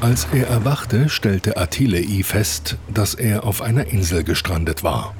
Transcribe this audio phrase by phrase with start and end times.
[0.00, 5.14] Als er erwachte, stellte Attilei fest, dass er auf einer Insel gestrandet war.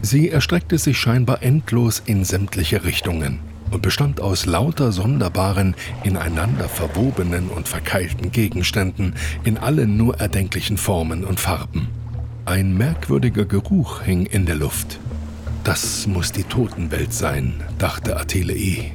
[0.00, 3.40] Sie erstreckte sich scheinbar endlos in sämtliche Richtungen
[3.70, 11.24] und bestand aus lauter sonderbaren, ineinander verwobenen und verkeilten Gegenständen in allen nur erdenklichen Formen
[11.24, 11.88] und Farben.
[12.46, 14.98] Ein merkwürdiger Geruch hing in der Luft.
[15.62, 18.92] Das muss die Totenwelt sein, dachte Attilei.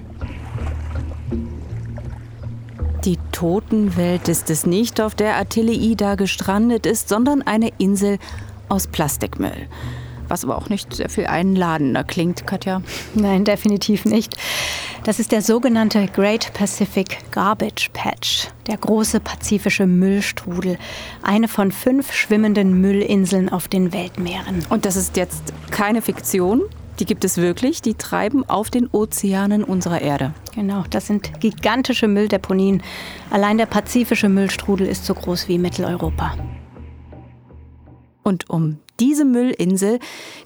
[3.06, 8.18] Die Totenwelt ist es nicht, auf der Attilei da gestrandet ist, sondern eine Insel
[8.70, 9.68] aus Plastikmüll.
[10.28, 12.82] Was aber auch nicht sehr viel einladender klingt, Katja.
[13.16, 14.36] Nein, definitiv nicht.
[15.04, 20.78] Das ist der sogenannte Great Pacific Garbage Patch, der große pazifische Müllstrudel.
[21.24, 24.66] Eine von fünf schwimmenden Müllinseln auf den Weltmeeren.
[24.70, 26.64] Und das ist jetzt keine Fiktion,
[27.00, 30.34] die gibt es wirklich, die treiben auf den Ozeanen unserer Erde.
[30.54, 32.82] Genau, das sind gigantische Mülldeponien.
[33.30, 36.36] Allein der pazifische Müllstrudel ist so groß wie Mitteleuropa.
[38.24, 40.00] Und um diese Müllinsel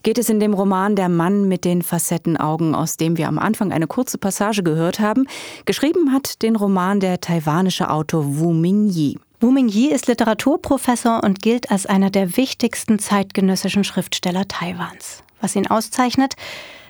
[0.04, 3.72] geht es in dem Roman Der Mann mit den Facettenaugen, aus dem wir am Anfang
[3.72, 5.26] eine kurze Passage gehört haben.
[5.66, 9.18] Geschrieben hat den Roman der taiwanische Autor Wu Mingyi.
[9.40, 15.24] Wu Mingyi ist Literaturprofessor und gilt als einer der wichtigsten zeitgenössischen Schriftsteller Taiwans.
[15.42, 16.36] Was ihn auszeichnet,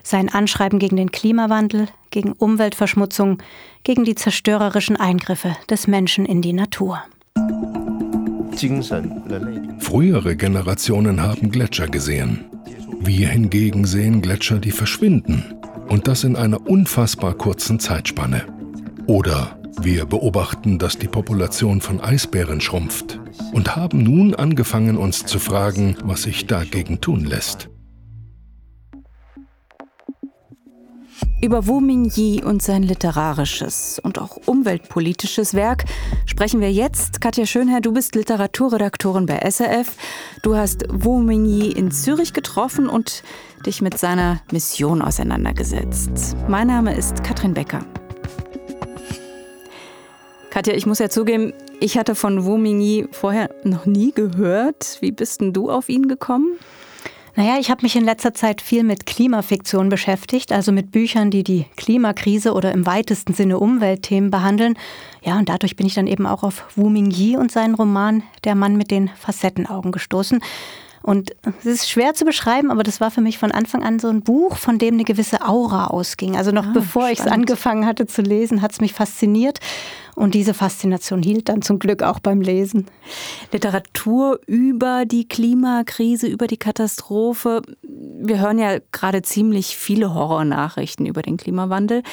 [0.03, 3.37] sein Anschreiben gegen den Klimawandel, gegen Umweltverschmutzung,
[3.83, 7.01] gegen die zerstörerischen Eingriffe des Menschen in die Natur.
[9.79, 12.45] Frühere Generationen haben Gletscher gesehen.
[12.99, 15.55] Wir hingegen sehen Gletscher, die verschwinden.
[15.87, 18.45] Und das in einer unfassbar kurzen Zeitspanne.
[19.07, 23.19] Oder wir beobachten, dass die Population von Eisbären schrumpft
[23.51, 27.69] und haben nun angefangen, uns zu fragen, was sich dagegen tun lässt.
[31.43, 35.85] Über Wu Mingyi und sein literarisches und auch umweltpolitisches Werk
[36.27, 37.19] sprechen wir jetzt.
[37.19, 39.95] Katja Schönherr, du bist Literaturredaktorin bei SRF.
[40.43, 43.23] Du hast Wu Mingyi in Zürich getroffen und
[43.65, 46.37] dich mit seiner Mission auseinandergesetzt.
[46.47, 47.83] Mein Name ist Katrin Becker.
[50.51, 54.97] Katja, ich muss ja zugeben, ich hatte von Wu Mingyi vorher noch nie gehört.
[54.99, 56.59] Wie bist denn du auf ihn gekommen?
[57.35, 61.43] Naja, ich habe mich in letzter Zeit viel mit Klimafiktion beschäftigt, also mit Büchern, die
[61.43, 64.77] die Klimakrise oder im weitesten Sinne Umweltthemen behandeln.
[65.23, 68.55] Ja, und dadurch bin ich dann eben auch auf Wu Mingyi und seinen Roman Der
[68.55, 70.41] Mann mit den Facettenaugen gestoßen.
[71.03, 74.09] Und es ist schwer zu beschreiben, aber das war für mich von Anfang an so
[74.09, 76.35] ein Buch, von dem eine gewisse Aura ausging.
[76.35, 79.59] Also noch ah, bevor ich es angefangen hatte zu lesen, hat es mich fasziniert.
[80.15, 82.85] Und diese Faszination hielt dann zum Glück auch beim Lesen.
[83.51, 87.61] Literatur über die Klimakrise, über die Katastrophe.
[87.81, 92.03] Wir hören ja gerade ziemlich viele Horrornachrichten über den Klimawandel.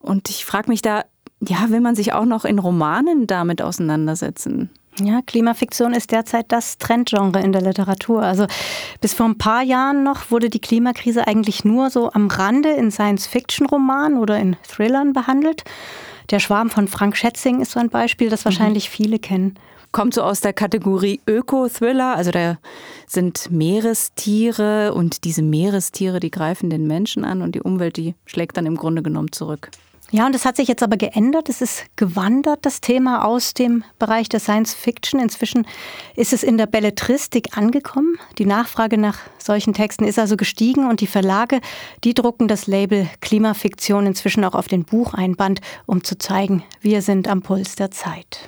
[0.00, 1.04] Und ich frage mich da,
[1.40, 4.70] ja, will man sich auch noch in Romanen damit auseinandersetzen?
[5.02, 8.22] Ja, Klimafiktion ist derzeit das Trendgenre in der Literatur.
[8.22, 8.46] Also
[9.00, 12.92] bis vor ein paar Jahren noch wurde die Klimakrise eigentlich nur so am Rande in
[12.92, 15.64] Science-Fiction-Romanen oder in Thrillern behandelt.
[16.30, 18.92] Der Schwarm von Frank Schätzing ist so ein Beispiel, das wahrscheinlich mhm.
[18.92, 19.58] viele kennen.
[19.90, 22.58] Kommt so aus der Kategorie Öko-Thriller, also da
[23.06, 28.56] sind Meerestiere und diese Meerestiere, die greifen den Menschen an und die Umwelt, die schlägt
[28.56, 29.70] dann im Grunde genommen zurück.
[30.10, 31.48] Ja, und das hat sich jetzt aber geändert.
[31.48, 35.18] Es ist gewandert, das Thema aus dem Bereich der Science Fiction.
[35.18, 35.66] Inzwischen
[36.14, 38.18] ist es in der Belletristik angekommen.
[38.38, 41.60] Die Nachfrage nach solchen Texten ist also gestiegen und die Verlage,
[42.04, 47.26] die drucken das Label Klimafiktion inzwischen auch auf den Bucheinband, um zu zeigen, wir sind
[47.26, 48.38] am Puls der Zeit.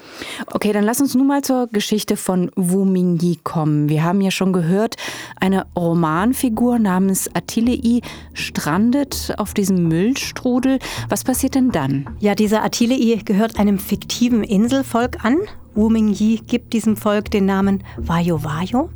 [0.52, 3.88] Okay, dann lass uns nun mal zur Geschichte von Wu Mingyi kommen.
[3.88, 4.96] Wir haben ja schon gehört,
[5.40, 8.00] eine Romanfigur namens Attilei
[8.34, 10.78] strandet auf diesem Müllstrudel.
[11.08, 12.08] Was passiert denn dann?
[12.18, 15.38] Ja, dieser Attilei gehört einem fiktiven Inselvolk an.
[15.74, 18.90] Wu Mingyi gibt diesem Volk den Namen Wayo Wayo.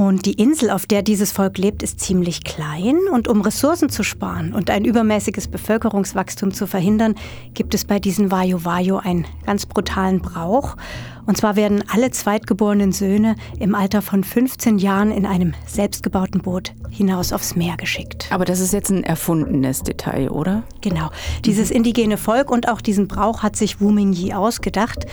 [0.00, 2.96] Und die Insel, auf der dieses Volk lebt, ist ziemlich klein.
[3.12, 7.16] Und um Ressourcen zu sparen und ein übermäßiges Bevölkerungswachstum zu verhindern,
[7.52, 10.78] gibt es bei diesen Wayo Wayo einen ganz brutalen Brauch.
[11.26, 16.72] Und zwar werden alle zweitgeborenen Söhne im Alter von 15 Jahren in einem selbstgebauten Boot
[16.88, 18.26] hinaus aufs Meer geschickt.
[18.30, 20.62] Aber das ist jetzt ein erfundenes Detail, oder?
[20.80, 21.10] Genau.
[21.44, 25.04] Dieses indigene Volk und auch diesen Brauch hat sich Wu Mingyi ausgedacht.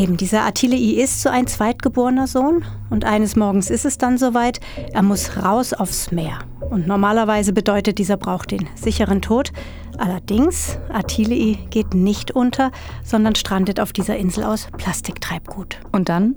[0.00, 4.58] Eben, dieser Attilei ist so ein zweitgeborener Sohn und eines Morgens ist es dann soweit,
[4.94, 6.38] er muss raus aufs Meer.
[6.70, 9.52] Und normalerweise bedeutet dieser Brauch den sicheren Tod.
[9.98, 12.70] Allerdings, Attilei geht nicht unter,
[13.04, 15.78] sondern strandet auf dieser Insel aus Plastiktreibgut.
[15.92, 16.36] Und dann?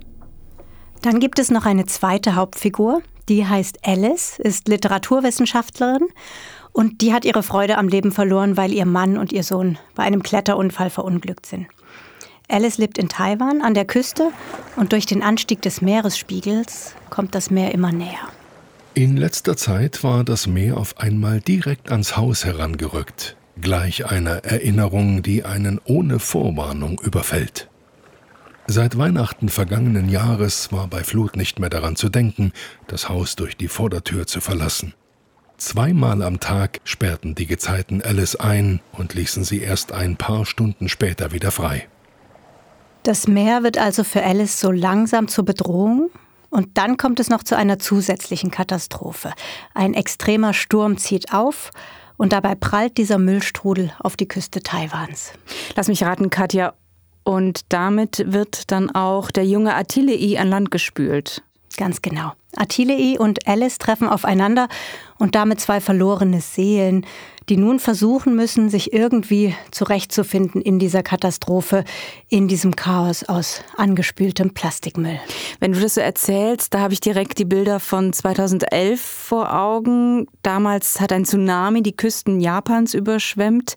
[1.02, 6.06] Dann gibt es noch eine zweite Hauptfigur, die heißt Alice, ist Literaturwissenschaftlerin
[6.74, 10.04] und die hat ihre Freude am Leben verloren, weil ihr Mann und ihr Sohn bei
[10.04, 11.68] einem Kletterunfall verunglückt sind.
[12.54, 14.32] Alice lebt in Taiwan an der Küste
[14.76, 18.30] und durch den Anstieg des Meeresspiegels kommt das Meer immer näher.
[18.94, 25.24] In letzter Zeit war das Meer auf einmal direkt ans Haus herangerückt, gleich einer Erinnerung,
[25.24, 27.70] die einen ohne Vorwarnung überfällt.
[28.68, 32.54] Seit Weihnachten vergangenen Jahres war bei Flut nicht mehr daran zu denken,
[32.86, 34.94] das Haus durch die Vordertür zu verlassen.
[35.58, 40.88] Zweimal am Tag sperrten die Gezeiten Alice ein und ließen sie erst ein paar Stunden
[40.88, 41.88] später wieder frei.
[43.04, 46.10] Das Meer wird also für Alice so langsam zur Bedrohung
[46.50, 49.34] und dann kommt es noch zu einer zusätzlichen Katastrophe.
[49.74, 51.72] Ein extremer Sturm zieht auf
[52.16, 55.34] und dabei prallt dieser Müllstrudel auf die Küste Taiwans.
[55.76, 56.74] Lass mich raten, Katja.
[57.26, 61.44] Und damit wird dann auch der junge Attilei an Land gespült.
[61.76, 62.34] Ganz genau.
[62.56, 64.68] Attilei und Alice treffen aufeinander
[65.18, 67.06] und damit zwei verlorene Seelen,
[67.50, 71.84] die nun versuchen müssen, sich irgendwie zurechtzufinden in dieser Katastrophe,
[72.30, 75.20] in diesem Chaos aus angespültem Plastikmüll.
[75.60, 80.28] Wenn du das so erzählst, da habe ich direkt die Bilder von 2011 vor Augen.
[80.42, 83.76] Damals hat ein Tsunami die Küsten Japans überschwemmt.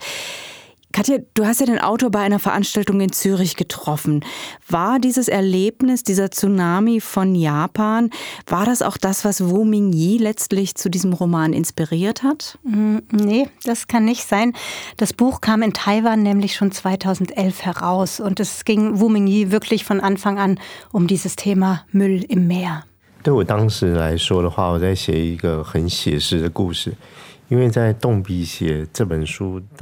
[0.96, 4.26] Katja, du hast ja den Autor bei einer Veranstaltung in Zürich getroffen.
[4.68, 8.10] War dieses Erlebnis, dieser Tsunami von Japan,
[8.46, 12.60] war das auch das, was Wu Mingyi letztlich zu diesem Roman inspiriert hat?
[12.64, 14.52] Mm, nee, das kann nicht sein.
[14.98, 19.86] Das Buch kam in Taiwan nämlich schon 2011 heraus und es ging Wu Mingyi wirklich
[19.86, 20.60] von Anfang an
[20.92, 22.84] um dieses Thema Müll im Meer.
[23.24, 26.92] 对我当时来说的话，我在写一个很写实的故事。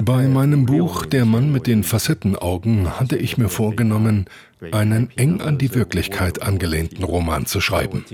[0.04, 4.26] Bei meinem Buch Der Mann mit den Facettenaugen hatte ich mir vorgenommen,
[4.72, 8.04] einen eng an die Wirklichkeit angelehnten Roman zu schreiben.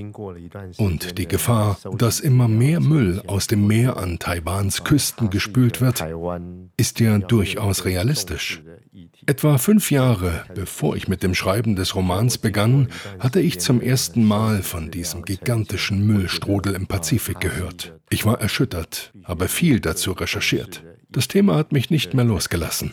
[0.78, 6.04] Und die Gefahr, dass immer mehr Müll aus dem Meer an Taiwans Küsten gespült wird,
[6.76, 8.62] ist ja durchaus realistisch.
[9.26, 12.88] Etwa fünf Jahre bevor ich mit dem Schreiben des Romans begann,
[13.18, 17.98] hatte ich zum ersten Mal von diesem gigantischen Müllstrudel im Pazifik gehört.
[18.08, 20.82] Ich war erschüttert, habe viel dazu recherchiert.
[21.08, 22.92] Das Thema hat mich nicht mehr losgelassen.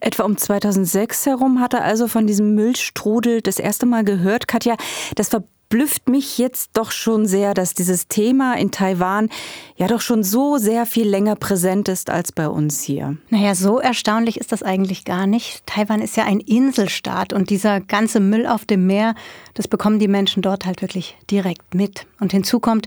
[0.00, 4.46] Etwa um 2006 herum hat er also von diesem Müllstrudel das erste Mal gehört.
[4.46, 4.76] Katja,
[5.16, 5.30] das
[5.70, 9.28] verblüfft mich jetzt doch schon sehr, dass dieses Thema in Taiwan
[9.76, 13.18] ja doch schon so sehr viel länger präsent ist als bei uns hier.
[13.28, 15.66] Naja, so erstaunlich ist das eigentlich gar nicht.
[15.66, 19.14] Taiwan ist ja ein Inselstaat und dieser ganze Müll auf dem Meer,
[19.52, 22.06] das bekommen die Menschen dort halt wirklich direkt mit.
[22.18, 22.86] Und hinzu kommt,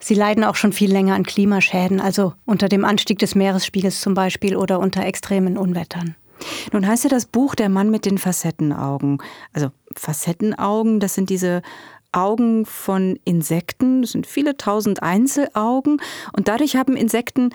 [0.00, 4.14] Sie leiden auch schon viel länger an Klimaschäden, also unter dem Anstieg des Meeresspiegels zum
[4.14, 6.16] Beispiel oder unter extremen Unwettern.
[6.72, 9.18] Nun heißt ja das Buch Der Mann mit den Facettenaugen.
[9.52, 11.62] Also Facettenaugen, das sind diese
[12.12, 16.00] Augen von Insekten, das sind viele tausend Einzelaugen
[16.36, 17.50] und dadurch haben Insekten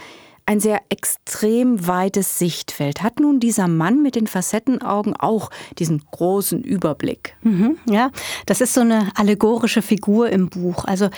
[0.48, 3.04] ein sehr extrem weites Sichtfeld.
[3.04, 7.36] Hat nun dieser Mann mit den Facettenaugen auch diesen großen Überblick?
[7.42, 8.12] Mhm, ja,
[8.45, 10.86] das ist so eine allegorische Figur im Buch.
[10.86, 11.09] Also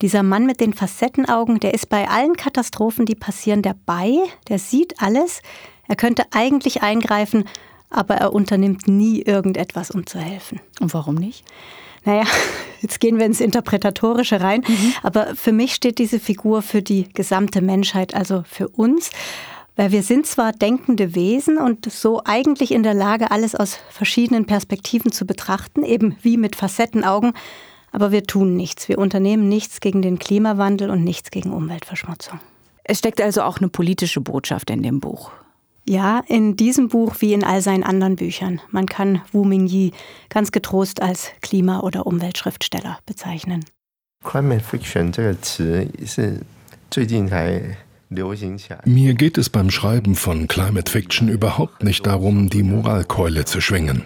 [0.00, 4.16] dieser Mann mit den Facettenaugen, der ist bei allen Katastrophen, die passieren, dabei.
[4.48, 5.42] Der sieht alles.
[5.86, 7.44] Er könnte eigentlich eingreifen,
[7.90, 10.60] aber er unternimmt nie irgendetwas, um zu helfen.
[10.80, 11.44] Und warum nicht?
[12.04, 12.24] Naja,
[12.80, 14.94] jetzt gehen wir ins Interpretatorische rein, mhm.
[15.02, 19.10] aber für mich steht diese Figur für die gesamte Menschheit, also für uns.
[19.76, 24.44] Weil wir sind zwar denkende Wesen und so eigentlich in der Lage, alles aus verschiedenen
[24.44, 27.32] Perspektiven zu betrachten, eben wie mit Facettenaugen,
[27.92, 28.88] aber wir tun nichts.
[28.88, 32.40] Wir unternehmen nichts gegen den Klimawandel und nichts gegen Umweltverschmutzung.
[32.82, 35.30] Es steckt also auch eine politische Botschaft in dem Buch.
[35.88, 38.60] Ja, in diesem Buch wie in all seinen anderen Büchern.
[38.70, 39.92] Man kann Wu Mingyi
[40.28, 43.64] ganz getrost als Klima- oder Umweltschriftsteller bezeichnen.
[44.22, 45.12] Climate Fiction
[48.84, 54.02] mir geht es beim Schreiben von Climate Fiction überhaupt nicht darum, die Moralkeule zu schwingen.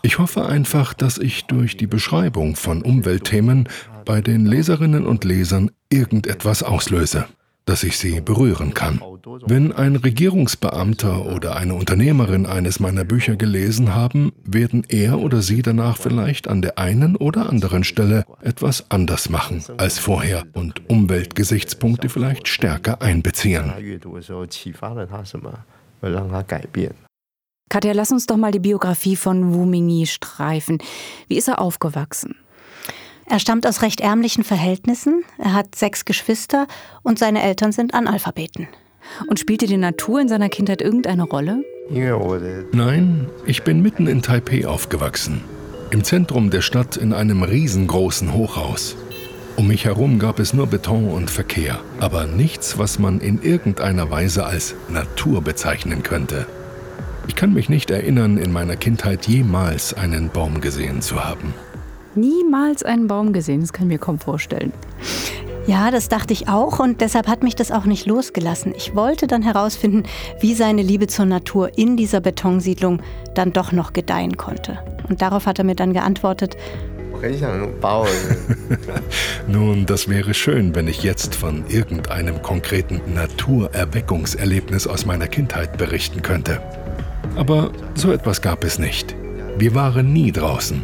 [0.00, 3.68] Ich hoffe einfach, dass ich durch die Beschreibung von Umweltthemen
[4.06, 7.26] bei den Leserinnen und Lesern irgendetwas auslöse
[7.64, 9.00] dass ich sie berühren kann.
[9.46, 15.62] Wenn ein Regierungsbeamter oder eine Unternehmerin eines meiner Bücher gelesen haben, werden er oder sie
[15.62, 22.08] danach vielleicht an der einen oder anderen Stelle etwas anders machen als vorher und Umweltgesichtspunkte
[22.08, 23.72] vielleicht stärker einbeziehen.
[27.68, 30.78] Katja, lass uns doch mal die Biografie von Wu Mingyi streifen.
[31.28, 32.36] Wie ist er aufgewachsen?
[33.26, 36.66] Er stammt aus recht ärmlichen Verhältnissen, er hat sechs Geschwister
[37.02, 38.68] und seine Eltern sind Analphabeten.
[39.28, 41.64] Und spielte die Natur in seiner Kindheit irgendeine Rolle?
[42.72, 45.42] Nein, ich bin mitten in Taipei aufgewachsen.
[45.90, 48.96] Im Zentrum der Stadt in einem riesengroßen Hochhaus.
[49.56, 54.10] Um mich herum gab es nur Beton und Verkehr, aber nichts, was man in irgendeiner
[54.10, 56.46] Weise als Natur bezeichnen könnte.
[57.28, 61.52] Ich kann mich nicht erinnern, in meiner Kindheit jemals einen Baum gesehen zu haben.
[62.14, 64.72] Niemals einen Baum gesehen, das kann ich mir kaum vorstellen.
[65.66, 68.74] Ja, das dachte ich auch und deshalb hat mich das auch nicht losgelassen.
[68.76, 70.02] Ich wollte dann herausfinden,
[70.40, 73.00] wie seine Liebe zur Natur in dieser Betonsiedlung
[73.34, 74.78] dann doch noch gedeihen konnte.
[75.08, 76.56] Und darauf hat er mir dann geantwortet,
[79.46, 86.22] Nun, das wäre schön, wenn ich jetzt von irgendeinem konkreten Naturerweckungserlebnis aus meiner Kindheit berichten
[86.22, 86.60] könnte.
[87.36, 89.14] Aber so etwas gab es nicht.
[89.56, 90.82] Wir waren nie draußen.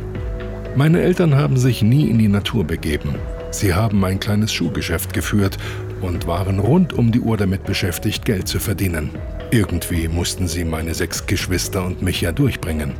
[0.76, 3.14] Meine Eltern haben sich nie in die Natur begeben.
[3.50, 5.56] Sie haben ein kleines Schuhgeschäft geführt
[6.00, 9.10] und waren rund um die Uhr damit beschäftigt, Geld zu verdienen.
[9.50, 12.92] Irgendwie mussten sie meine sechs Geschwister und mich ja durchbringen.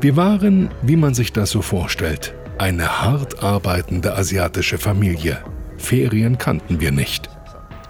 [0.00, 5.38] Wir waren, wie man sich das so vorstellt, eine hart arbeitende asiatische Familie.
[5.78, 7.30] Ferien kannten wir nicht.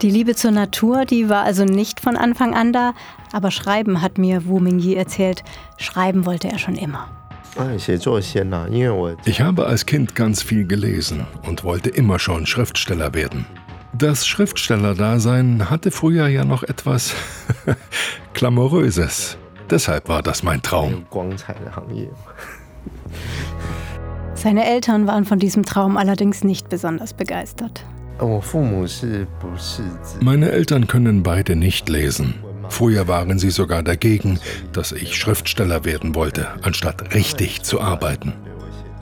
[0.00, 2.94] Die Liebe zur Natur, die war also nicht von Anfang an da,
[3.32, 5.42] aber Schreiben hat mir Wu Mingyi erzählt.
[5.76, 7.08] Schreiben wollte er schon immer.
[9.24, 13.46] Ich habe als Kind ganz viel gelesen und wollte immer schon Schriftsteller werden.
[13.96, 17.14] Das Schriftstellerdasein hatte früher ja noch etwas
[18.34, 19.38] Klamouröses.
[19.70, 21.06] Deshalb war das mein Traum.
[24.34, 27.84] Seine Eltern waren von diesem Traum allerdings nicht besonders begeistert.
[30.20, 32.34] Meine Eltern können beide nicht lesen.
[32.68, 34.38] Früher waren sie sogar dagegen,
[34.72, 38.32] dass ich Schriftsteller werden wollte, anstatt richtig zu arbeiten.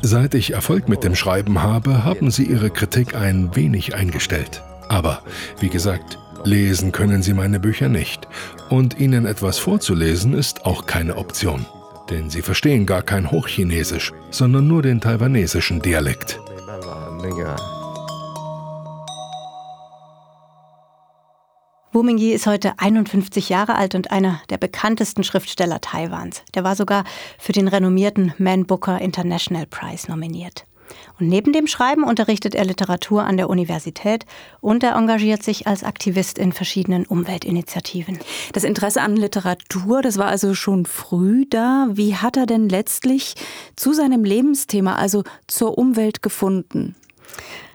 [0.03, 4.63] Seit ich Erfolg mit dem Schreiben habe, haben sie ihre Kritik ein wenig eingestellt.
[4.89, 5.23] Aber,
[5.61, 8.27] wie gesagt, lesen können sie meine Bücher nicht.
[8.69, 11.67] Und ihnen etwas vorzulesen ist auch keine Option.
[12.11, 16.41] Denn sie verstehen gar kein Hochchinesisch, sondern nur den taiwanesischen Dialekt.
[21.95, 26.43] Wu Mingyi ist heute 51 Jahre alt und einer der bekanntesten Schriftsteller Taiwans.
[26.55, 27.05] Der war sogar
[27.39, 30.65] für den renommierten Man Booker International Prize nominiert.
[31.21, 34.25] Und neben dem Schreiben unterrichtet er Literatur an der Universität
[34.63, 38.19] und er engagiert sich als Aktivist in verschiedenen Umweltinitiativen.
[38.55, 41.89] Das Interesse an Literatur, das war also schon früh da.
[41.91, 43.35] Wie hat er denn letztlich
[43.77, 46.95] zu seinem Lebensthema, also zur Umwelt gefunden?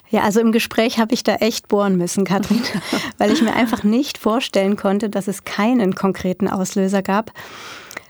[0.09, 2.61] Ja, also im Gespräch habe ich da echt bohren müssen, Katrin,
[3.17, 7.31] weil ich mir einfach nicht vorstellen konnte, dass es keinen konkreten Auslöser gab.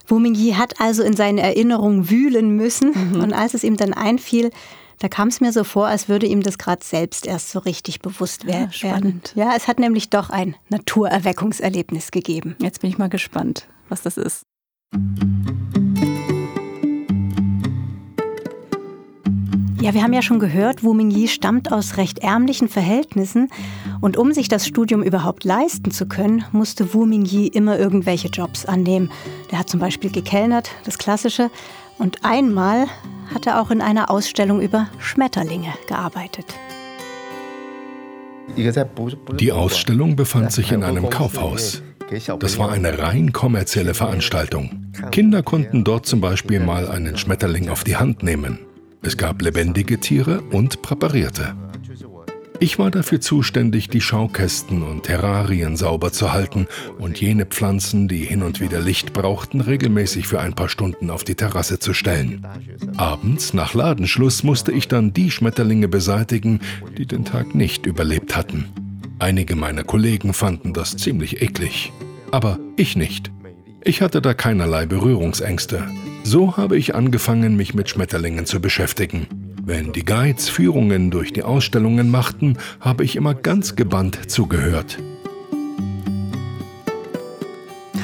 [0.06, 3.20] Wu Mingyi hat also in seinen Erinnerungen wühlen müssen mhm.
[3.20, 4.50] und als es ihm dann einfiel,
[5.00, 8.00] da kam es mir so vor, als würde ihm das gerade selbst erst so richtig
[8.00, 8.72] bewusst ja, werden.
[8.72, 9.32] Spannend.
[9.34, 12.56] Ja, es hat nämlich doch ein Naturerweckungserlebnis gegeben.
[12.60, 14.42] Jetzt bin ich mal gespannt, was das ist.
[19.80, 23.48] Ja, wir haben ja schon gehört, Wu Mingyi stammt aus recht ärmlichen Verhältnissen
[24.00, 28.66] und um sich das Studium überhaupt leisten zu können, musste Wu Mingyi immer irgendwelche Jobs
[28.66, 29.08] annehmen.
[29.52, 31.48] Der hat zum Beispiel gekellnert, das Klassische,
[31.96, 32.86] und einmal
[33.32, 36.46] hat er auch in einer Ausstellung über Schmetterlinge gearbeitet.
[38.56, 41.82] Die Ausstellung befand sich in einem Kaufhaus.
[42.40, 44.86] Das war eine rein kommerzielle Veranstaltung.
[45.12, 48.58] Kinder konnten dort zum Beispiel mal einen Schmetterling auf die Hand nehmen.
[49.02, 51.54] Es gab lebendige Tiere und präparierte.
[52.60, 56.66] Ich war dafür zuständig, die Schaukästen und Terrarien sauber zu halten
[56.98, 61.22] und jene Pflanzen, die hin und wieder Licht brauchten, regelmäßig für ein paar Stunden auf
[61.22, 62.44] die Terrasse zu stellen.
[62.96, 66.58] Abends, nach Ladenschluss, musste ich dann die Schmetterlinge beseitigen,
[66.96, 68.64] die den Tag nicht überlebt hatten.
[69.20, 71.92] Einige meiner Kollegen fanden das ziemlich eklig.
[72.32, 73.30] Aber ich nicht.
[73.84, 75.88] Ich hatte da keinerlei Berührungsängste.
[76.30, 79.26] So habe ich angefangen, mich mit Schmetterlingen zu beschäftigen.
[79.64, 84.98] Wenn die Guides Führungen durch die Ausstellungen machten, habe ich immer ganz gebannt zugehört.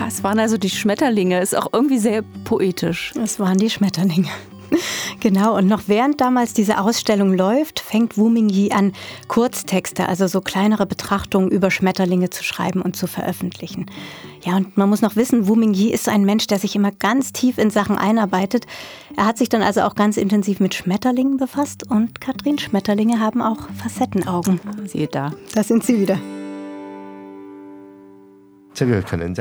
[0.09, 3.13] Es waren also die Schmetterlinge, ist auch irgendwie sehr poetisch.
[3.23, 4.31] Es waren die Schmetterlinge.
[5.21, 8.93] Genau, und noch während damals diese Ausstellung läuft, fängt Wu Mingyi an,
[9.29, 13.87] Kurztexte, also so kleinere Betrachtungen über Schmetterlinge zu schreiben und zu veröffentlichen.
[14.43, 17.33] Ja, und man muss noch wissen, Wu Mingyi ist ein Mensch, der sich immer ganz
[17.33, 18.67] tief in Sachen einarbeitet.
[19.17, 23.41] Er hat sich dann also auch ganz intensiv mit Schmetterlingen befasst und Katrin, Schmetterlinge haben
[23.41, 24.61] auch Facettenaugen.
[24.87, 25.33] Siehe da.
[25.55, 26.19] Da sind sie wieder.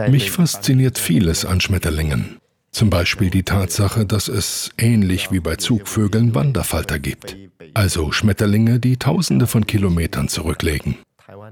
[0.10, 2.38] Mich fasziniert vieles an Schmetterlingen.
[2.74, 7.38] Zum Beispiel die Tatsache, dass es ähnlich wie bei Zugvögeln Wanderfalter gibt.
[7.76, 10.98] Also Schmetterlinge, die Tausende von Kilometern zurücklegen.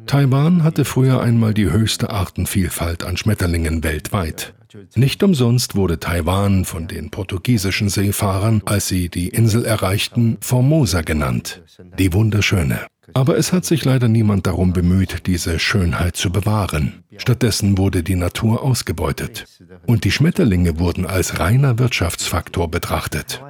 [0.06, 4.54] Taiwan hatte früher einmal die höchste Artenvielfalt an Schmetterlingen weltweit.
[4.96, 11.62] Nicht umsonst wurde Taiwan von den portugiesischen Seefahrern, als sie die Insel erreichten, Formosa genannt,
[11.98, 12.80] die Wunderschöne.
[13.14, 17.04] Aber es hat sich leider niemand darum bemüht, diese Schönheit zu bewahren.
[17.18, 19.46] Stattdessen wurde die Natur ausgebeutet.
[19.86, 23.44] Und die Schmetterlinge wurden als reiner Wirtschaftsfaktor betrachtet.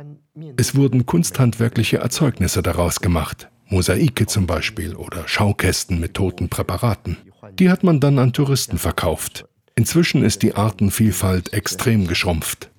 [0.57, 3.49] Es wurden kunsthandwerkliche Erzeugnisse daraus gemacht.
[3.71, 7.17] Mosaike zum Beispiel oder Schaukästen mit toten Präparaten.
[7.57, 9.45] Die hat man dann an Touristen verkauft.
[9.75, 12.69] Inzwischen ist die Artenvielfalt extrem geschrumpft.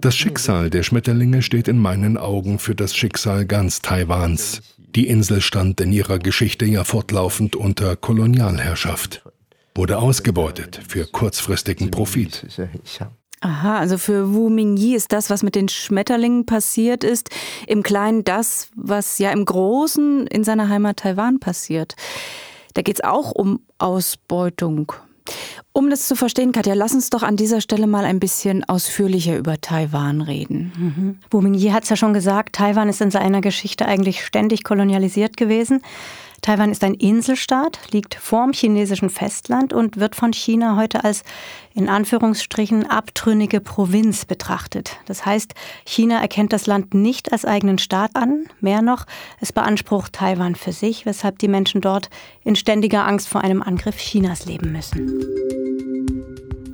[0.00, 4.62] Das Schicksal der Schmetterlinge steht in meinen Augen für das Schicksal ganz Taiwans.
[4.78, 9.22] Die Insel stand in ihrer Geschichte ja fortlaufend unter Kolonialherrschaft,
[9.74, 12.44] wurde ausgebeutet für kurzfristigen Profit.
[13.42, 17.28] Aha, also für Wu Mingyi ist das, was mit den Schmetterlingen passiert ist,
[17.66, 21.96] im Kleinen das, was ja im Großen in seiner Heimat Taiwan passiert.
[22.74, 24.92] Da geht es auch um Ausbeutung.
[25.72, 29.36] Um das zu verstehen, Katja, lass uns doch an dieser Stelle mal ein bisschen ausführlicher
[29.36, 30.72] über Taiwan reden.
[30.76, 31.18] Mhm.
[31.30, 35.36] Wu Mingyi hat es ja schon gesagt, Taiwan ist in seiner Geschichte eigentlich ständig kolonialisiert
[35.36, 35.82] gewesen.
[36.42, 41.22] Taiwan ist ein Inselstaat, liegt vorm chinesischen Festland und wird von China heute als
[41.72, 44.96] in Anführungsstrichen abtrünnige Provinz betrachtet.
[45.06, 45.54] Das heißt,
[45.86, 49.06] China erkennt das Land nicht als eigenen Staat an, mehr noch,
[49.40, 52.10] es beansprucht Taiwan für sich, weshalb die Menschen dort
[52.42, 56.21] in ständiger Angst vor einem Angriff Chinas leben müssen.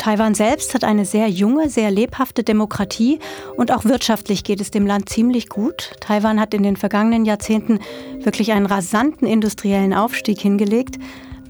[0.09, 3.19] Taiwan selbst hat eine sehr junge, sehr lebhafte Demokratie
[3.59, 5.93] und auch wirtschaftlich geht es dem Land ziemlich gut.
[6.01, 7.79] Taiwan hat in den vergangenen Jahrzehnten
[8.23, 10.97] wirklich einen rasanten industriellen Aufstieg hingelegt,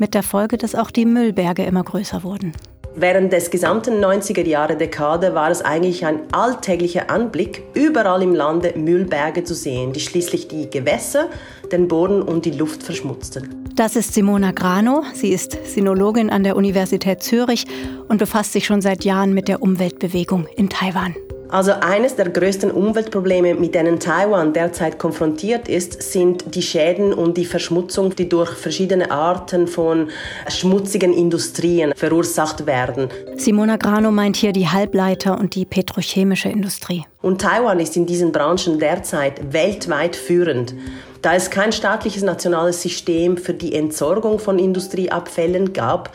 [0.00, 2.52] mit der Folge, dass auch die Müllberge immer größer wurden.
[3.00, 8.74] Während des gesamten 90er Jahre Dekade war es eigentlich ein alltäglicher Anblick, überall im Lande
[8.76, 11.28] Müllberge zu sehen, die schließlich die Gewässer,
[11.70, 13.64] den Boden und die Luft verschmutzten.
[13.76, 15.04] Das ist Simona Grano.
[15.14, 17.66] Sie ist Sinologin an der Universität Zürich
[18.08, 21.14] und befasst sich schon seit Jahren mit der Umweltbewegung in Taiwan.
[21.50, 27.38] Also eines der größten Umweltprobleme, mit denen Taiwan derzeit konfrontiert ist, sind die Schäden und
[27.38, 30.10] die Verschmutzung, die durch verschiedene Arten von
[30.48, 33.08] schmutzigen Industrien verursacht werden.
[33.36, 37.04] Simona Grano meint hier die Halbleiter und die petrochemische Industrie.
[37.22, 40.74] Und Taiwan ist in diesen Branchen derzeit weltweit führend.
[41.22, 46.12] Da es kein staatliches nationales System für die Entsorgung von Industrieabfällen gab,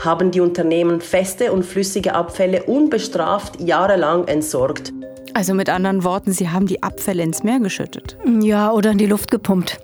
[0.00, 4.92] haben die Unternehmen feste und flüssige Abfälle unbestraft jahrelang entsorgt.
[5.34, 8.16] Also mit anderen Worten, sie haben die Abfälle ins Meer geschüttet.
[8.40, 9.80] Ja, oder in die Luft gepumpt.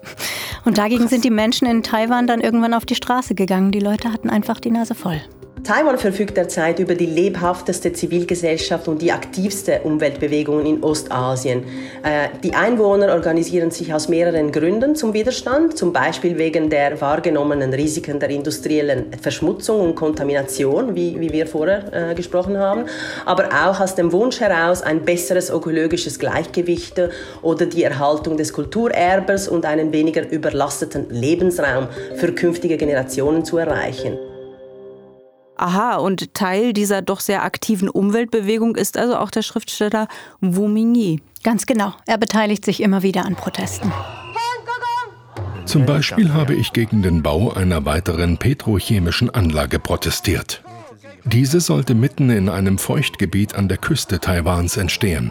[0.64, 3.72] Und dagegen sind die Menschen in Taiwan dann irgendwann auf die Straße gegangen.
[3.72, 5.20] Die Leute hatten einfach die Nase voll.
[5.64, 11.64] Taiwan verfügt derzeit über die lebhafteste Zivilgesellschaft und die aktivste Umweltbewegung in Ostasien.
[12.02, 17.74] Äh, die Einwohner organisieren sich aus mehreren Gründen zum Widerstand, zum Beispiel wegen der wahrgenommenen
[17.74, 22.84] Risiken der industriellen Verschmutzung und Kontamination, wie, wie wir vorher äh, gesprochen haben,
[23.24, 27.00] aber auch aus dem Wunsch heraus, ein besseres ökologisches Gleichgewicht
[27.42, 34.18] oder die Erhaltung des Kulturerbes und einen weniger überlasteten Lebensraum für künftige Generationen zu erreichen.
[35.58, 40.06] Aha, und Teil dieser doch sehr aktiven Umweltbewegung ist also auch der Schriftsteller
[40.40, 41.20] Wu Mingyi.
[41.42, 41.94] Ganz genau.
[42.06, 43.92] Er beteiligt sich immer wieder an Protesten.
[45.66, 50.62] Zum Beispiel habe ich gegen den Bau einer weiteren petrochemischen Anlage protestiert.
[51.24, 55.30] Diese sollte mitten in einem Feuchtgebiet an der Küste Taiwans entstehen.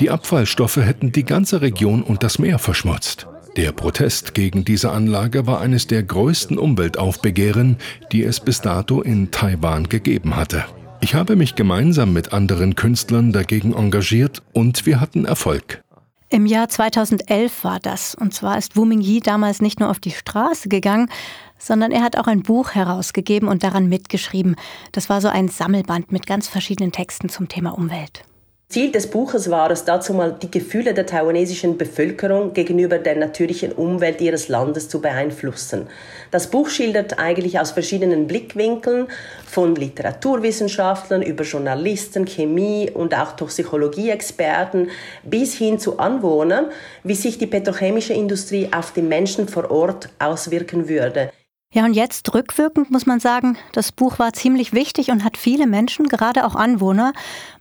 [0.00, 3.28] Die Abfallstoffe hätten die ganze Region und das Meer verschmutzt.
[3.58, 7.76] Der Protest gegen diese Anlage war eines der größten Umweltaufbegehren,
[8.12, 10.64] die es bis dato in Taiwan gegeben hatte.
[11.00, 15.82] Ich habe mich gemeinsam mit anderen Künstlern dagegen engagiert und wir hatten Erfolg.
[16.28, 18.14] Im Jahr 2011 war das.
[18.14, 21.10] Und zwar ist Wu Mingyi damals nicht nur auf die Straße gegangen,
[21.58, 24.54] sondern er hat auch ein Buch herausgegeben und daran mitgeschrieben.
[24.92, 28.22] Das war so ein Sammelband mit ganz verschiedenen Texten zum Thema Umwelt.
[28.70, 33.72] Ziel des Buches war es, dazu mal die Gefühle der taiwanesischen Bevölkerung gegenüber der natürlichen
[33.72, 35.86] Umwelt ihres Landes zu beeinflussen.
[36.30, 39.06] Das Buch schildert eigentlich aus verschiedenen Blickwinkeln,
[39.46, 44.90] von Literaturwissenschaftlern über Journalisten, Chemie und auch Toxikologie-Experten
[45.22, 46.66] bis hin zu Anwohnern,
[47.04, 51.30] wie sich die petrochemische Industrie auf die Menschen vor Ort auswirken würde.
[51.70, 55.66] Ja, und jetzt rückwirkend muss man sagen, das Buch war ziemlich wichtig und hat viele
[55.66, 57.12] Menschen, gerade auch Anwohner,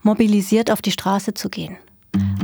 [0.02, 1.78] mobilisiert, auf die Straße zu gehen.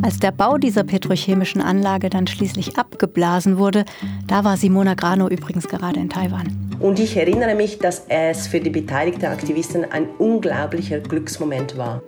[0.02, 3.86] Als der Bau dieser petrochemischen Anlage dann schließlich abgeblasen wurde,
[4.28, 6.76] da war Simona Grano übrigens gerade in Taiwan.
[6.82, 12.02] Und ich erinnere mich, dass es für die beteiligten Aktivisten ein unglaublicher Glücksmoment war.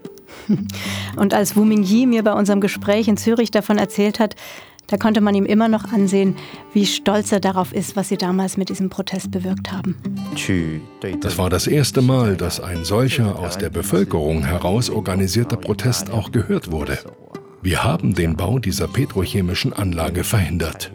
[1.16, 4.36] Und als Wu Mingyi mir bei unserem Gespräch in Zürich davon erzählt hat,
[4.88, 6.36] Da konnte man ihm immer noch ansehen,
[6.74, 9.96] wie stolz er darauf ist, was sie damals mit diesem Protest bewirkt haben.
[11.22, 16.32] Das war das erste Mal, dass ein solcher aus der Bevölkerung heraus organisierter Protest auch
[16.32, 17.00] gehört wurde.
[17.62, 20.92] Wir haben den Bau dieser petrochemischen Anlage verhindert.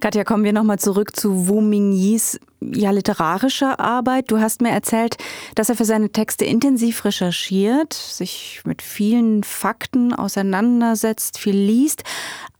[0.00, 4.30] Katja, kommen wir nochmal zurück zu Wu Mingyis ja, literarischer Arbeit.
[4.30, 5.16] Du hast mir erzählt,
[5.56, 12.04] dass er für seine Texte intensiv recherchiert, sich mit vielen Fakten auseinandersetzt, viel liest.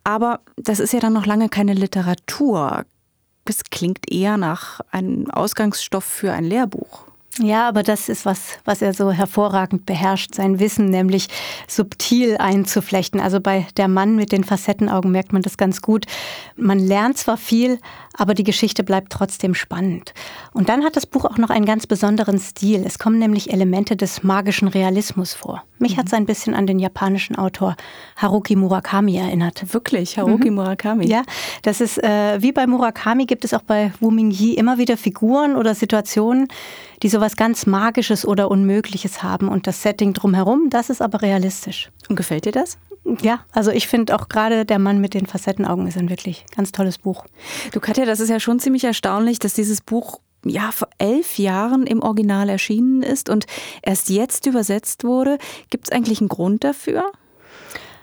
[0.03, 2.85] Aber das ist ja dann noch lange keine Literatur.
[3.44, 7.05] Es klingt eher nach einem Ausgangsstoff für ein Lehrbuch.
[7.40, 11.29] Ja, aber das ist was, was er so hervorragend beherrscht, sein Wissen nämlich
[11.68, 13.20] subtil einzuflechten.
[13.20, 16.07] Also bei der Mann mit den Facettenaugen merkt man das ganz gut.
[16.57, 17.79] Man lernt zwar viel,
[18.18, 20.12] aber die Geschichte bleibt trotzdem spannend.
[20.52, 22.83] Und dann hat das Buch auch noch einen ganz besonderen Stil.
[22.85, 25.62] Es kommen nämlich Elemente des magischen Realismus vor.
[25.78, 26.00] Mich mhm.
[26.00, 27.76] hat es ein bisschen an den japanischen Autor
[28.16, 29.72] Haruki Murakami erinnert.
[29.72, 30.57] Wirklich, Haruki mhm.
[30.57, 31.07] Murakami?
[31.07, 31.22] Ja,
[31.62, 35.54] das ist äh, wie bei Murakami gibt es auch bei Wu Mingyi immer wieder Figuren
[35.54, 36.48] oder Situationen,
[37.04, 39.48] die sowas ganz Magisches oder Unmögliches haben.
[39.48, 41.90] Und das Setting drumherum, das ist aber realistisch.
[42.09, 42.78] Und gefällt dir das?
[43.23, 46.73] Ja, also ich finde auch gerade der Mann mit den Facettenaugen ist ein wirklich ganz
[46.73, 47.25] tolles Buch.
[47.73, 51.87] Du Katja, das ist ja schon ziemlich erstaunlich, dass dieses Buch ja vor elf Jahren
[51.87, 53.47] im Original erschienen ist und
[53.83, 55.38] erst jetzt übersetzt wurde.
[55.71, 57.11] Gibt es eigentlich einen Grund dafür?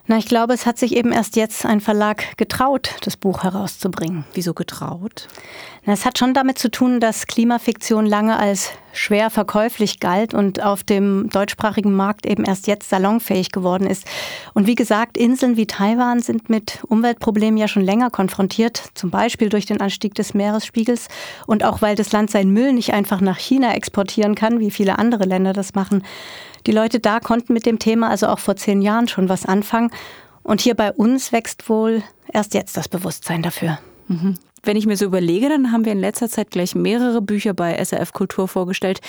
[0.07, 4.23] Na, ich glaube, es hat sich eben erst jetzt ein Verlag getraut, das Buch herauszubringen.
[4.35, 5.27] Wieso getraut?
[5.83, 10.61] Na, es hat schon damit zu tun, dass Klimafiktion lange als schwer verkäuflich galt und
[10.61, 14.05] auf dem deutschsprachigen Markt eben erst jetzt salonfähig geworden ist.
[14.53, 19.49] Und wie gesagt, Inseln wie Taiwan sind mit Umweltproblemen ja schon länger konfrontiert, zum Beispiel
[19.49, 21.07] durch den Anstieg des Meeresspiegels
[21.47, 24.99] und auch weil das Land seinen Müll nicht einfach nach China exportieren kann, wie viele
[24.99, 26.03] andere Länder das machen.
[26.67, 29.91] Die Leute da konnten mit dem Thema also auch vor zehn Jahren schon was anfangen.
[30.43, 33.79] Und hier bei uns wächst wohl erst jetzt das Bewusstsein dafür.
[34.07, 34.35] Mhm.
[34.63, 37.83] Wenn ich mir so überlege, dann haben wir in letzter Zeit gleich mehrere Bücher bei
[37.83, 38.99] SRF Kultur vorgestellt,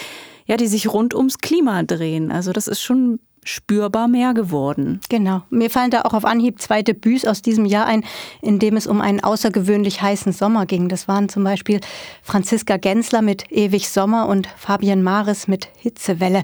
[0.47, 2.31] ja, die sich rund ums Klima drehen.
[2.31, 5.01] Also das ist schon spürbar mehr geworden.
[5.09, 5.43] Genau.
[5.51, 8.05] Mir fallen da auch auf Anhieb zwei Debüts aus diesem Jahr ein,
[8.43, 10.89] in dem es um einen außergewöhnlich heißen Sommer ging.
[10.89, 11.81] Das waren zum Beispiel
[12.23, 16.43] Franziska Gensler mit Ewig Sommer und Fabian Maris mit Hitzewelle.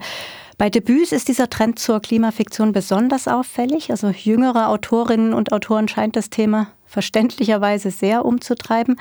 [0.63, 3.91] Bei Debüts ist dieser Trend zur Klimafiktion besonders auffällig.
[3.91, 8.95] Also jüngere Autorinnen und Autoren scheint das Thema verständlicherweise sehr umzutreiben.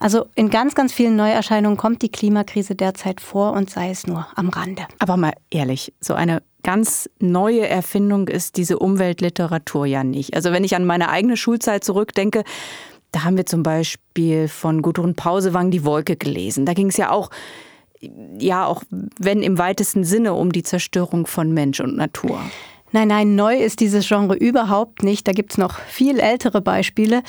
[0.00, 4.28] Also in ganz, ganz vielen Neuerscheinungen kommt die Klimakrise derzeit vor und sei es nur
[4.36, 4.82] am Rande.
[5.00, 10.36] Aber mal ehrlich, so eine ganz neue Erfindung ist diese Umweltliteratur ja nicht.
[10.36, 12.44] Also wenn ich an meine eigene Schulzeit zurückdenke,
[13.10, 16.66] da haben wir zum Beispiel von Gudrun Pausewang die Wolke gelesen.
[16.66, 17.30] Da ging es ja auch
[18.38, 18.82] ja auch
[19.18, 22.40] wenn im weitesten Sinne um die Zerstörung von Mensch und Natur.
[22.92, 25.28] Nein, nein, neu ist dieses Genre überhaupt nicht.
[25.28, 27.22] Da gibt es noch viel ältere Beispiele.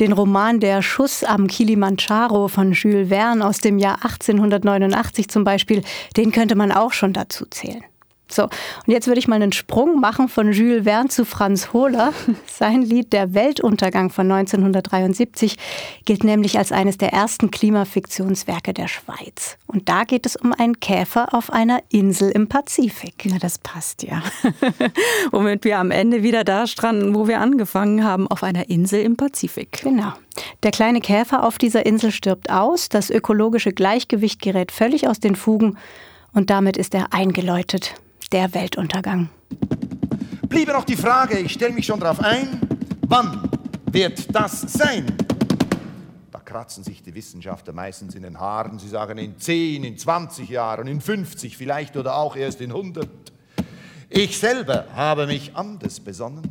[0.00, 5.82] Den Roman Der Schuss am Kilimanjaro von Jules Verne aus dem Jahr 1889 zum Beispiel,
[6.16, 7.82] den könnte man auch schon dazu zählen.
[8.28, 8.50] So, und
[8.88, 12.12] jetzt würde ich mal einen Sprung machen von Jules Verne zu Franz Hohler.
[12.46, 15.56] Sein Lied Der Weltuntergang von 1973
[16.04, 19.58] gilt nämlich als eines der ersten Klimafiktionswerke der Schweiz.
[19.66, 23.26] Und da geht es um einen Käfer auf einer Insel im Pazifik.
[23.26, 24.22] Na, das passt ja.
[25.30, 29.16] Womit wir am Ende wieder da stranden, wo wir angefangen haben, auf einer Insel im
[29.16, 29.82] Pazifik.
[29.82, 30.12] Genau.
[30.64, 35.36] Der kleine Käfer auf dieser Insel stirbt aus, das ökologische Gleichgewicht gerät völlig aus den
[35.36, 35.78] Fugen
[36.32, 37.94] und damit ist er eingeläutet
[38.32, 39.28] der Weltuntergang.
[40.48, 42.60] Bliebe noch die Frage, ich stelle mich schon darauf ein,
[43.06, 43.48] wann
[43.90, 45.06] wird das sein?
[46.30, 48.78] Da kratzen sich die Wissenschaftler meistens in den Haaren.
[48.78, 53.08] Sie sagen in 10, in 20 Jahren, in 50 vielleicht oder auch erst in 100.
[54.08, 56.50] Ich selber habe mich anders besonnen.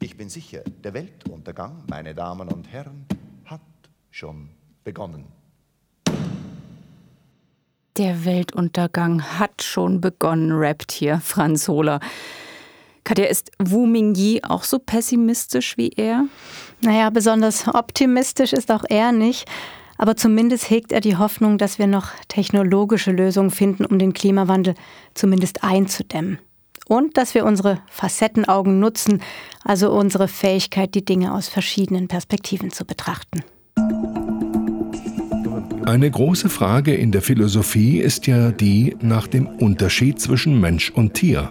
[0.00, 3.06] Ich bin sicher, der Weltuntergang, meine Damen und Herren,
[3.44, 3.60] hat
[4.10, 4.50] schon
[4.82, 5.24] begonnen.
[7.96, 12.00] Der Weltuntergang hat schon begonnen, rappt hier Franz Hohler.
[13.04, 16.24] Katja, ist Wu Mingyi auch so pessimistisch wie er?
[16.80, 19.48] Naja, besonders optimistisch ist auch er nicht.
[19.96, 24.74] Aber zumindest hegt er die Hoffnung, dass wir noch technologische Lösungen finden, um den Klimawandel
[25.14, 26.40] zumindest einzudämmen.
[26.88, 29.22] Und dass wir unsere Facettenaugen nutzen,
[29.62, 33.44] also unsere Fähigkeit, die Dinge aus verschiedenen Perspektiven zu betrachten.
[35.84, 41.12] Eine große Frage in der Philosophie ist ja die nach dem Unterschied zwischen Mensch und
[41.12, 41.50] Tier.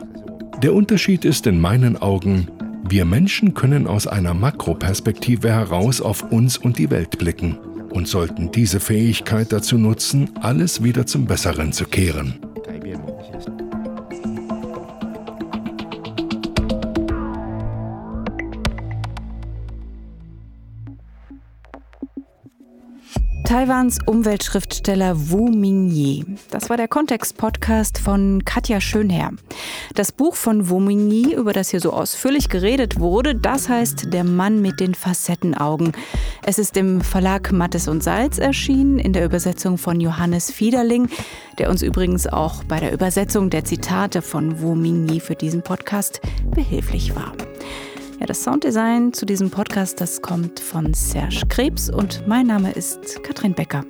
[0.64, 2.48] Der Unterschied ist in meinen Augen,
[2.90, 7.58] wir Menschen können aus einer Makroperspektive heraus auf uns und die Welt blicken.
[7.94, 12.40] und sollten diese Fähigkeit dazu nutzen, alles wieder zum Besseren zu kehren.
[23.46, 26.26] Taiwans Umweltschriftsteller Wu Mingyi.
[26.50, 29.32] Das war der Kontext-Podcast von Katja Schönherr.
[29.96, 34.24] Das Buch von Wu Mingyi, über das hier so ausführlich geredet wurde, das heißt Der
[34.24, 35.92] Mann mit den Facettenaugen.
[36.46, 41.10] Es ist im Verlag Mattes und Salz erschienen, in der Übersetzung von Johannes Fiederling,
[41.58, 46.22] der uns übrigens auch bei der Übersetzung der Zitate von Wu Mingyi für diesen Podcast
[46.56, 47.34] behilflich war.
[48.24, 53.22] Ja, das Sounddesign zu diesem Podcast, das kommt von Serge Krebs und mein Name ist
[53.22, 53.84] Katrin Becker.